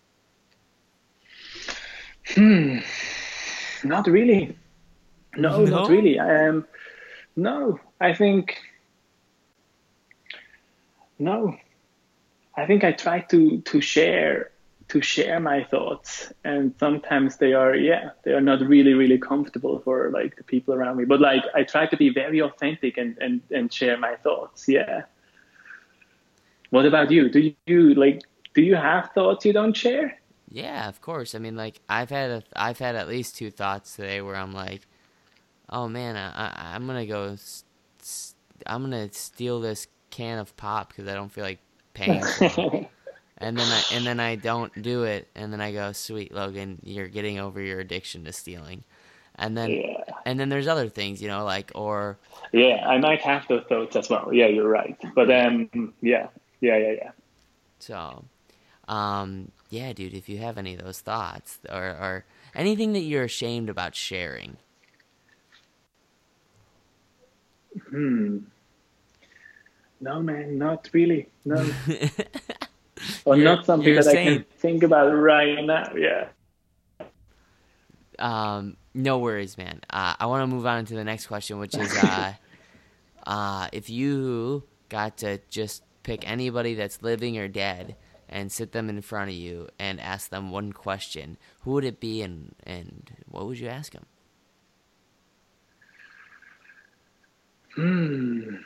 [2.34, 2.78] Hmm.
[3.84, 4.56] Not really.
[5.36, 5.82] No, no?
[5.82, 6.18] not really.
[6.18, 6.66] Um,
[7.36, 8.56] no, I think
[11.18, 11.58] no.
[12.56, 14.50] I think I try to to share
[14.88, 19.80] to share my thoughts and sometimes they are yeah they are not really really comfortable
[19.80, 21.04] for like the people around me.
[21.04, 25.02] But like i try to be very authentic and and, and share my thoughts yeah.
[26.70, 27.28] What about you?
[27.28, 28.22] Do you like
[28.54, 30.18] do you have thoughts you don't share?
[30.48, 31.34] Yeah of course.
[31.34, 34.52] I mean like i've had a, i've had at least two thoughts today where i'm
[34.52, 34.82] like
[35.68, 37.36] oh man i, I i'm gonna go
[38.66, 41.58] i'm gonna steal this can of pop because i don't feel like
[41.92, 42.22] paying
[43.38, 46.78] and then I and then I don't do it, and then I go, "Sweet Logan,
[46.82, 48.84] you're getting over your addiction to stealing."
[49.36, 50.02] And then yeah.
[50.24, 52.18] and then there's other things, you know, like or
[52.52, 54.30] yeah, I might have those thoughts as well.
[54.32, 54.96] Yeah, you're right.
[55.14, 56.28] But um, yeah,
[56.60, 57.10] yeah, yeah, yeah.
[57.78, 58.24] So,
[58.88, 63.24] um, yeah, dude, if you have any of those thoughts or or anything that you're
[63.24, 64.56] ashamed about sharing.
[67.90, 68.38] Hmm.
[70.00, 71.28] No, man, not really.
[71.44, 71.70] No.
[73.24, 75.92] or you're, not something that saying, I can think about right now.
[75.96, 76.28] Yeah.
[78.18, 79.80] Um, no worries, man.
[79.90, 82.32] Uh, I want to move on to the next question, which is, uh,
[83.26, 87.96] uh, if you got to just pick anybody that's living or dead
[88.28, 92.00] and sit them in front of you and ask them one question, who would it
[92.00, 94.06] be, and and what would you ask them?
[97.74, 98.56] Hmm.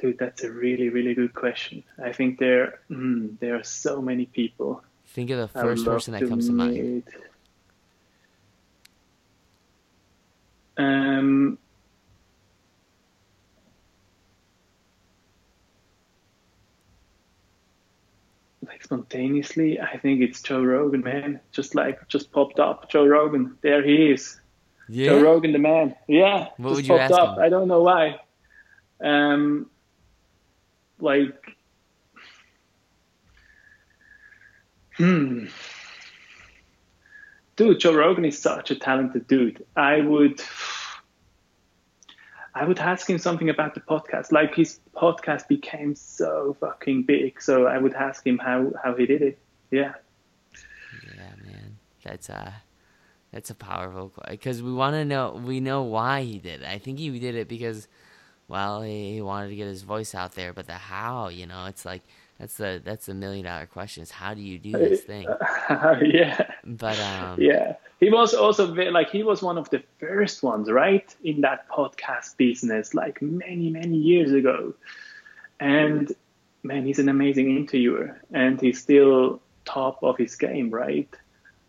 [0.00, 1.82] Dude, that's a really, really good question.
[2.02, 4.82] I think there, mm, there are so many people.
[5.08, 7.02] Think of the first person that to comes to mind.
[10.78, 11.58] Um,
[18.66, 21.40] like spontaneously, I think it's Joe Rogan, man.
[21.52, 23.58] Just like just popped up, Joe Rogan.
[23.60, 24.40] There he is.
[24.88, 25.10] Yeah.
[25.10, 25.94] Joe Rogan, the man.
[26.08, 26.48] Yeah.
[26.56, 27.36] What would you ask up.
[27.36, 27.44] him?
[27.44, 28.20] I don't know why.
[29.02, 29.70] Um,
[31.02, 31.56] like
[34.96, 35.46] hmm.
[37.56, 39.64] Dude joe rogan is such a talented dude.
[39.76, 40.40] I would
[42.54, 44.32] i would ask him something about the podcast.
[44.32, 49.06] Like his podcast became so fucking big so i would ask him how how he
[49.06, 49.38] did it.
[49.70, 49.94] Yeah.
[51.02, 51.78] Yeah man.
[52.04, 52.52] That's uh
[53.32, 56.66] that's a powerful question because we want to know we know why he did it.
[56.66, 57.88] I think he did it because
[58.50, 61.66] well, he, he wanted to get his voice out there, but the how, you know,
[61.66, 62.02] it's like
[62.40, 65.28] that's the that's the million dollar question: is how do you do this thing?
[66.02, 66.50] yeah.
[66.64, 70.68] But um, yeah, he was also very, like he was one of the first ones,
[70.68, 74.74] right, in that podcast business, like many many years ago,
[75.60, 76.12] and
[76.64, 81.08] man, he's an amazing interviewer, and he's still top of his game, right?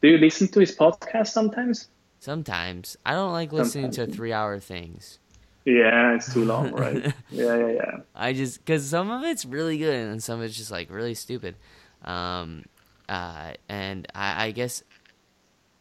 [0.02, 1.89] Do you listen to his podcast sometimes?
[2.20, 4.13] Sometimes I don't like listening sometimes.
[4.13, 5.20] to three hour things.
[5.65, 7.13] Yeah, it's too long, right?
[7.30, 7.97] yeah, yeah, yeah.
[8.15, 11.13] I just because some of it's really good and some of it's just like really
[11.13, 11.56] stupid,
[12.04, 12.65] um,
[13.08, 14.84] uh, and I, I guess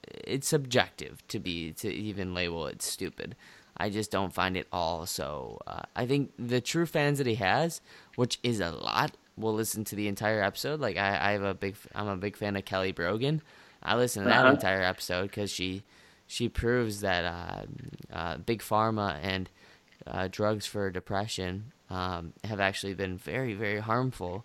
[0.06, 3.36] it's subjective to be to even label it stupid.
[3.76, 5.58] I just don't find it all so.
[5.66, 7.80] Uh, I think the true fans that he has,
[8.16, 10.80] which is a lot, will listen to the entire episode.
[10.80, 13.40] Like I, I have a big, I'm a big fan of Kelly Brogan.
[13.82, 14.52] I listen to that uh-huh.
[14.52, 15.82] entire episode because she,
[16.26, 19.48] she proves that uh, uh, big pharma and
[20.06, 24.44] uh, drugs for depression um, have actually been very, very harmful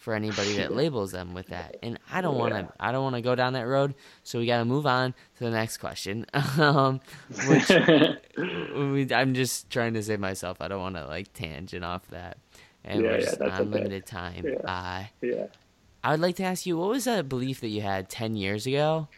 [0.00, 1.76] for anybody that labels them with that.
[1.82, 2.68] And I don't want to.
[2.80, 3.94] I don't want to go down that road.
[4.24, 6.26] So we got to move on to the next question.
[6.58, 7.00] um,
[7.46, 7.68] which
[8.38, 10.58] we, I'm just trying to save myself.
[10.60, 12.38] I don't want to like tangent off that.
[12.82, 14.44] And yeah, we're just yeah, on limited time.
[14.46, 14.54] Yeah.
[14.64, 15.46] Uh, yeah.
[16.02, 18.66] I would like to ask you, what was that belief that you had ten years
[18.66, 19.08] ago?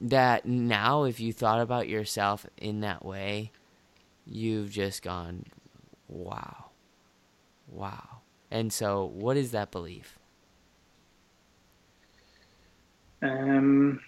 [0.00, 3.52] That now, if you thought about yourself in that way,
[4.30, 5.44] you've just gone,
[6.08, 6.66] wow,
[7.68, 8.20] wow.
[8.50, 10.18] And so, what is that belief?
[13.22, 14.00] Um,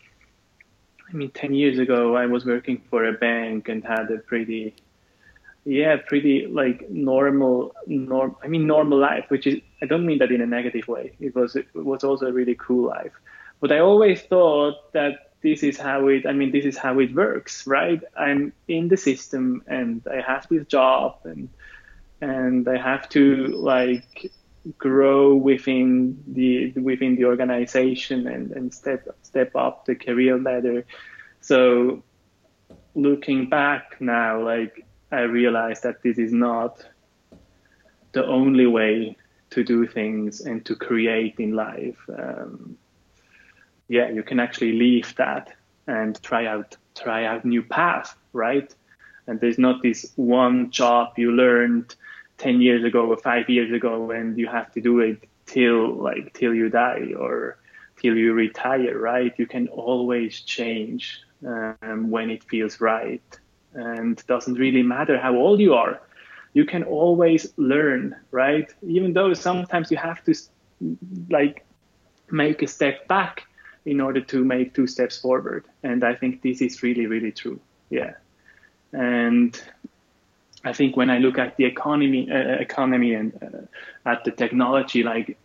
[1.08, 4.74] I mean, 10 years ago, I was working for a bank and had a pretty,
[5.64, 8.36] yeah, pretty like normal, norm.
[8.42, 11.12] I mean, normal life, which is, I don't mean that in a negative way.
[11.20, 13.12] It was, it was also a really cool life.
[13.60, 17.14] But I always thought that this is how it, I mean, this is how it
[17.14, 18.02] works, right?
[18.16, 21.48] I'm in the system and I have this job and,
[22.20, 24.30] and I have to like
[24.78, 30.86] grow within the within the organization and, and step step up the career ladder.
[31.40, 32.04] So
[32.94, 36.84] looking back now, like I realize that this is not
[38.12, 39.16] the only way
[39.50, 41.98] to do things and to create in life.
[42.08, 42.78] Um,
[43.92, 45.52] yeah, you can actually leave that
[45.86, 48.74] and try out try out new path, right?
[49.26, 51.94] And there's not this one job you learned
[52.38, 56.32] 10 years ago or five years ago and you have to do it till like
[56.32, 57.58] till you die or
[58.00, 59.34] till you retire right?
[59.36, 63.28] You can always change um, when it feels right.
[63.74, 66.00] And doesn't really matter how old you are.
[66.54, 68.72] You can always learn right?
[68.82, 70.34] Even though sometimes you have to
[71.28, 71.66] like
[72.30, 73.42] make a step back
[73.84, 77.58] in order to make two steps forward and i think this is really really true
[77.90, 78.12] yeah
[78.92, 79.60] and
[80.64, 85.02] I think when I look at the economy, uh, economy and uh, at the technology,
[85.02, 85.36] like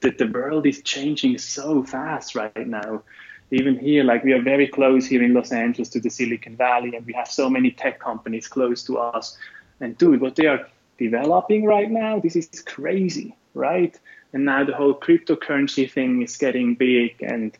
[0.00, 3.02] the, the world is changing so fast right now.
[3.50, 6.96] Even here, like we are very close here in Los Angeles to the Silicon Valley,
[6.96, 9.36] and we have so many tech companies close to us.
[9.80, 10.66] And dude, what they are
[10.96, 13.98] developing right now, this is crazy, right?
[14.32, 17.52] And now the whole cryptocurrency thing is getting big, and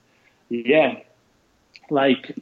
[0.57, 1.00] yeah,
[1.90, 2.36] like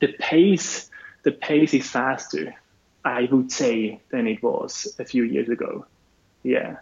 [0.00, 0.90] the pace,
[1.22, 2.54] the pace is faster
[3.04, 5.86] I would say, than it was a few years ago.
[6.42, 6.76] Yeah.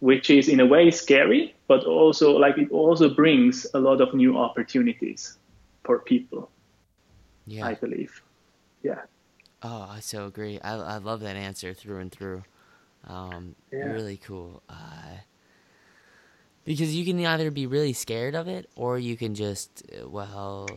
[0.00, 4.14] Which is in a way scary, but also like it also brings a lot of
[4.14, 5.38] new opportunities
[5.84, 6.50] for people.
[7.46, 7.66] Yeah.
[7.66, 8.22] I believe.
[8.82, 9.02] Yeah.
[9.62, 10.60] Oh, I so agree.
[10.60, 12.42] I, I love that answer through and through.
[13.08, 13.86] Um, yeah.
[13.86, 14.62] Really cool.
[14.68, 15.18] Uh,
[16.64, 20.68] because you can either be really scared of it or you can just well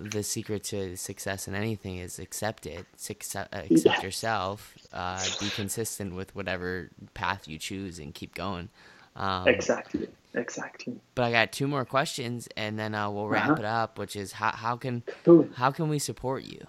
[0.00, 4.02] the secret to success in anything is accept it accept, accept yeah.
[4.02, 8.68] yourself uh, be consistent with whatever path you choose and keep going.
[9.14, 10.08] Um, exactly.
[10.34, 10.98] Exactly.
[11.14, 13.56] but i got two more questions and then uh, we'll wrap uh-huh.
[13.58, 15.02] it up which is how, how can
[15.56, 16.66] how can we support you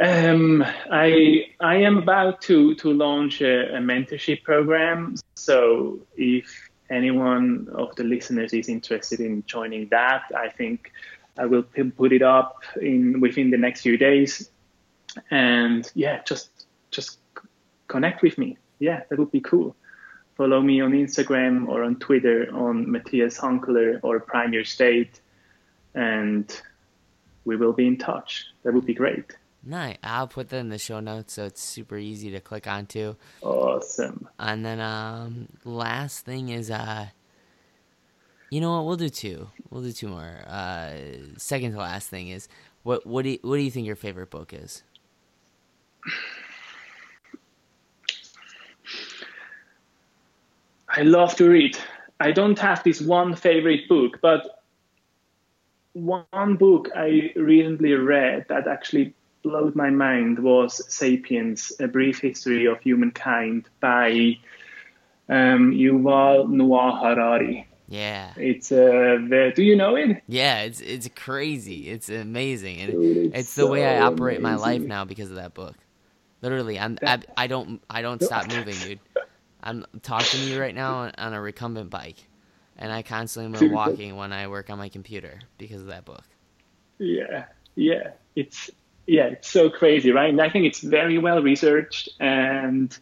[0.00, 5.16] um, I I am about to to launch a, a, mentorship program.
[5.34, 10.92] So if anyone of the listeners is interested in joining that, I think
[11.36, 14.50] I will put it up in within the next few days.
[15.30, 17.18] And yeah, just just
[17.88, 18.56] connect with me.
[18.78, 19.74] Yeah, that would be cool.
[20.36, 25.20] Follow me on Instagram or on Twitter on Matthias Hunkeler or Prime Your State,
[25.96, 26.62] and
[27.44, 28.46] we will be in touch.
[28.62, 29.36] That would be great.
[29.64, 29.98] Nice.
[30.02, 33.16] I'll put that in the show notes so it's super easy to click onto.
[33.42, 34.28] Awesome.
[34.38, 37.06] And then um last thing is uh
[38.50, 39.48] you know what, we'll do two.
[39.70, 40.42] We'll do two more.
[40.46, 40.92] Uh
[41.36, 42.48] second to last thing is
[42.82, 44.82] what what do you, what do you think your favorite book is?
[50.88, 51.76] I love to read.
[52.20, 54.62] I don't have this one favorite book, but
[55.92, 62.66] one book I recently read that actually blowed my mind was *Sapiens: A Brief History
[62.66, 64.36] of Humankind* by
[65.28, 67.66] um, Yuval Noah Harari.
[67.88, 69.18] Yeah, it's uh,
[69.54, 70.22] do you know it?
[70.28, 71.88] Yeah, it's it's crazy.
[71.88, 74.42] It's amazing, and Dude, it's, it's so the way I operate amazing.
[74.42, 75.74] my life now because of that book.
[76.42, 79.00] Literally, I'm I, I don't I don't stop moving, dude.
[79.62, 82.18] I'm talking to you right now on, on a recumbent bike,
[82.76, 86.24] and I constantly am walking when I work on my computer because of that book.
[86.98, 88.70] Yeah, yeah, it's
[89.08, 90.28] yeah, it's so crazy, right?
[90.28, 92.96] And I think it's very well researched and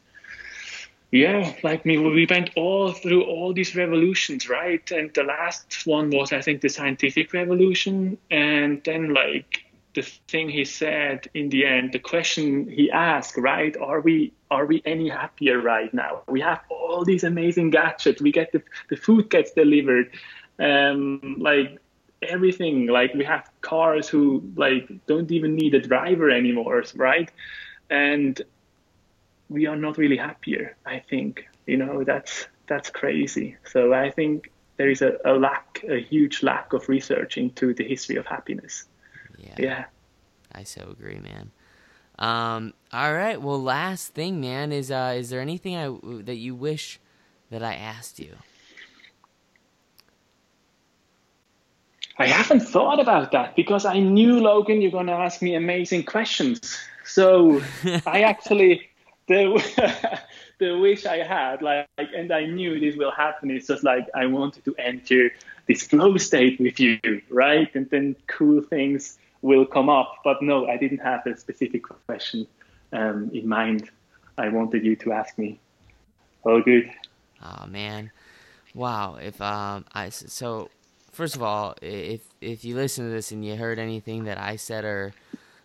[1.10, 4.88] yeah, like me, we went all through all these revolutions, right?
[4.90, 8.18] And the last one was, I think, the scientific revolution.
[8.30, 9.62] And then, like,
[9.94, 13.76] the thing he said in the end, the question he asked, right?
[13.76, 16.22] Are we are we any happier right now?
[16.28, 18.20] We have all these amazing gadgets.
[18.20, 20.10] We get the the food gets delivered.
[20.58, 21.78] Um, like
[22.22, 22.86] everything.
[22.86, 27.30] Like we have cars who like don't even need a driver anymore right?
[27.90, 28.40] And
[29.48, 31.46] we are not really happier i think.
[31.66, 33.56] You know that's that's crazy.
[33.64, 37.84] So i think there is a, a lack a huge lack of research into the
[37.84, 38.84] history of happiness.
[39.38, 39.54] Yeah.
[39.58, 39.84] Yeah.
[40.52, 41.52] I so agree man.
[42.18, 43.40] Um, all right.
[43.40, 45.88] Well, last thing, man, is uh, is there anything I
[46.22, 46.98] that you wish
[47.50, 48.36] that I asked you?
[52.18, 56.04] I haven't thought about that because I knew Logan, you're going to ask me amazing
[56.04, 56.78] questions.
[57.04, 57.60] So
[58.06, 58.88] I actually
[59.26, 60.20] the
[60.58, 63.50] the wish I had, like, and I knew this will happen.
[63.50, 65.32] It's just like I wanted to enter
[65.66, 66.98] this flow state with you,
[67.28, 67.72] right?
[67.74, 70.16] And then cool things will come up.
[70.24, 72.46] But no, I didn't have a specific question
[72.92, 73.90] um, in mind.
[74.38, 75.58] I wanted you to ask me.
[76.44, 76.90] Oh, good.
[77.42, 78.10] Oh man,
[78.74, 79.16] wow.
[79.16, 80.70] If um, I so
[81.16, 84.56] first of all, if if you listen to this and you heard anything that I
[84.56, 85.12] said or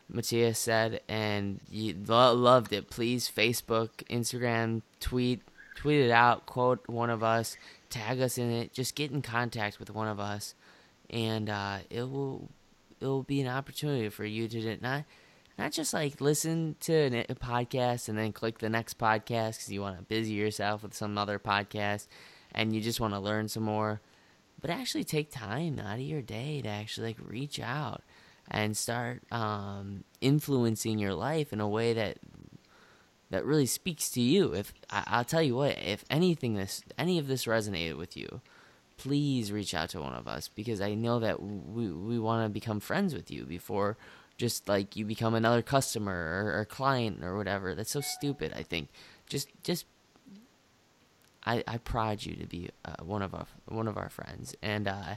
[0.09, 5.41] Matthias said and you lo- loved it, please Facebook, Instagram, tweet,
[5.75, 7.57] tweet it out, quote one of us,
[7.89, 8.73] tag us in it.
[8.73, 10.55] Just get in contact with one of us,
[11.09, 12.49] and uh, it will
[13.01, 15.03] it will be an opportunity for you to not
[15.59, 19.81] not just like listen to a podcast and then click the next podcast because you
[19.81, 22.07] want to busy yourself with some other podcast
[22.53, 24.01] and you just want to learn some more,
[24.61, 28.03] but actually take time out of your day to actually like reach out
[28.49, 32.17] and start um, influencing your life in a way that
[33.29, 34.53] that really speaks to you.
[34.53, 38.41] If I, will tell you what, if anything this any of this resonated with you,
[38.97, 42.49] please reach out to one of us because I know that we we want to
[42.49, 43.97] become friends with you before
[44.37, 47.73] just like you become another customer or, or client or whatever.
[47.73, 48.53] That's so stupid.
[48.55, 48.89] I think
[49.29, 49.85] just just
[51.45, 54.87] I I pride you to be uh, one of our one of our friends and.
[54.87, 55.15] uh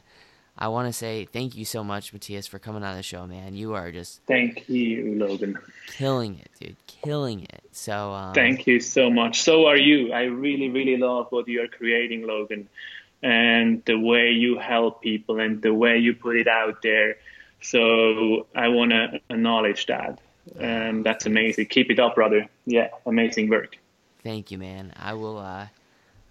[0.57, 3.55] I want to say thank you so much, Matthias, for coming on the show, man.
[3.57, 5.59] You are just thank you, Logan,
[5.89, 7.65] killing it, dude, killing it.
[7.73, 9.43] So um, thank you so much.
[9.43, 10.13] So are you.
[10.13, 12.69] I really, really love what you are creating, Logan,
[13.21, 17.17] and the way you help people and the way you put it out there.
[17.61, 20.21] So I want to acknowledge that,
[20.61, 21.67] and that's amazing.
[21.67, 22.47] Keep it up, brother.
[22.65, 23.77] Yeah, amazing work.
[24.23, 24.93] Thank you, man.
[24.95, 25.39] I will.
[25.39, 25.67] uh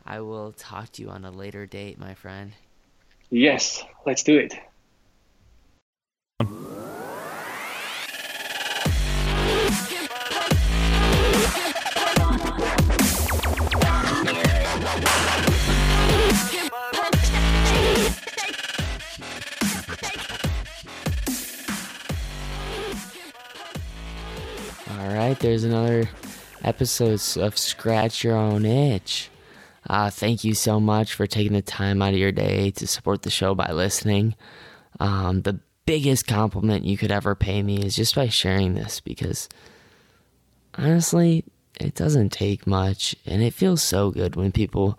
[0.05, 2.51] I will talk to you on a later date, my friend.
[3.29, 4.53] Yes, let's do it.
[24.91, 26.09] All right, there's another
[26.63, 29.29] episode of Scratch Your Own Itch.
[29.87, 33.21] Uh, thank you so much for taking the time out of your day to support
[33.21, 34.35] the show by listening.
[34.99, 39.49] Um, the biggest compliment you could ever pay me is just by sharing this because
[40.75, 41.43] honestly,
[41.79, 44.97] it doesn't take much and it feels so good when people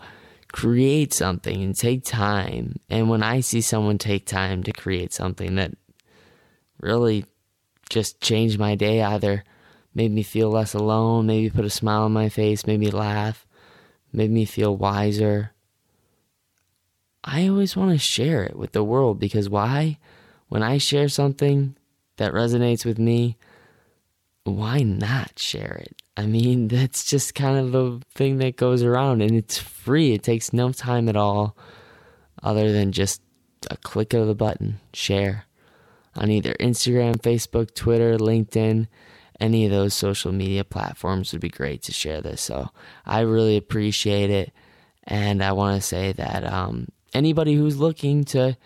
[0.52, 2.78] create something and take time.
[2.90, 5.72] And when I see someone take time to create something that
[6.80, 7.24] really
[7.88, 9.44] just changed my day, either
[9.94, 13.46] made me feel less alone, maybe put a smile on my face, made me laugh
[14.14, 15.52] made me feel wiser.
[17.22, 19.98] I always want to share it with the world because why?
[20.48, 21.76] When I share something
[22.16, 23.36] that resonates with me,
[24.44, 26.02] why not share it?
[26.16, 30.12] I mean, that's just kind of the thing that goes around and it's free.
[30.12, 31.56] It takes no time at all
[32.42, 33.22] other than just
[33.70, 35.46] a click of the button, share
[36.14, 38.86] on either Instagram, Facebook, Twitter, LinkedIn
[39.44, 42.40] any of those social media platforms would be great to share this.
[42.40, 42.70] So
[43.04, 44.52] I really appreciate it.
[45.04, 48.56] And I want to say that um, anybody who's looking to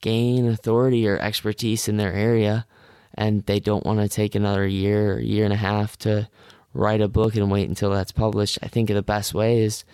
[0.00, 2.66] gain authority or expertise in their area
[3.14, 6.28] and they don't want to take another year or year and a half to
[6.72, 9.84] write a book and wait until that's published, I think the best way is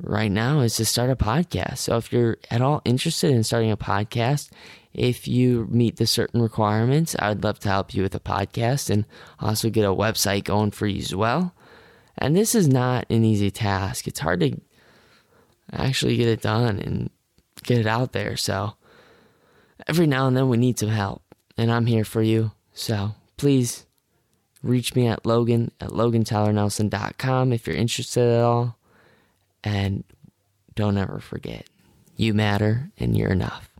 [0.00, 1.78] right now is to start a podcast.
[1.78, 4.50] So if you're at all interested in starting a podcast,
[4.92, 8.90] if you meet the certain requirements, I would love to help you with a podcast
[8.90, 9.06] and
[9.40, 11.54] also get a website going for you as well.
[12.16, 14.06] And this is not an easy task.
[14.06, 14.60] It's hard to
[15.72, 17.10] actually get it done and
[17.64, 18.36] get it out there.
[18.36, 18.74] So
[19.88, 21.22] every now and then we need some help,
[21.56, 22.52] and I'm here for you.
[22.72, 23.86] So please
[24.62, 28.78] reach me at Logan at LoganTylerNelson.com if you're interested at all.
[29.64, 30.04] And
[30.74, 31.66] don't ever forget,
[32.16, 33.70] you matter and you're enough.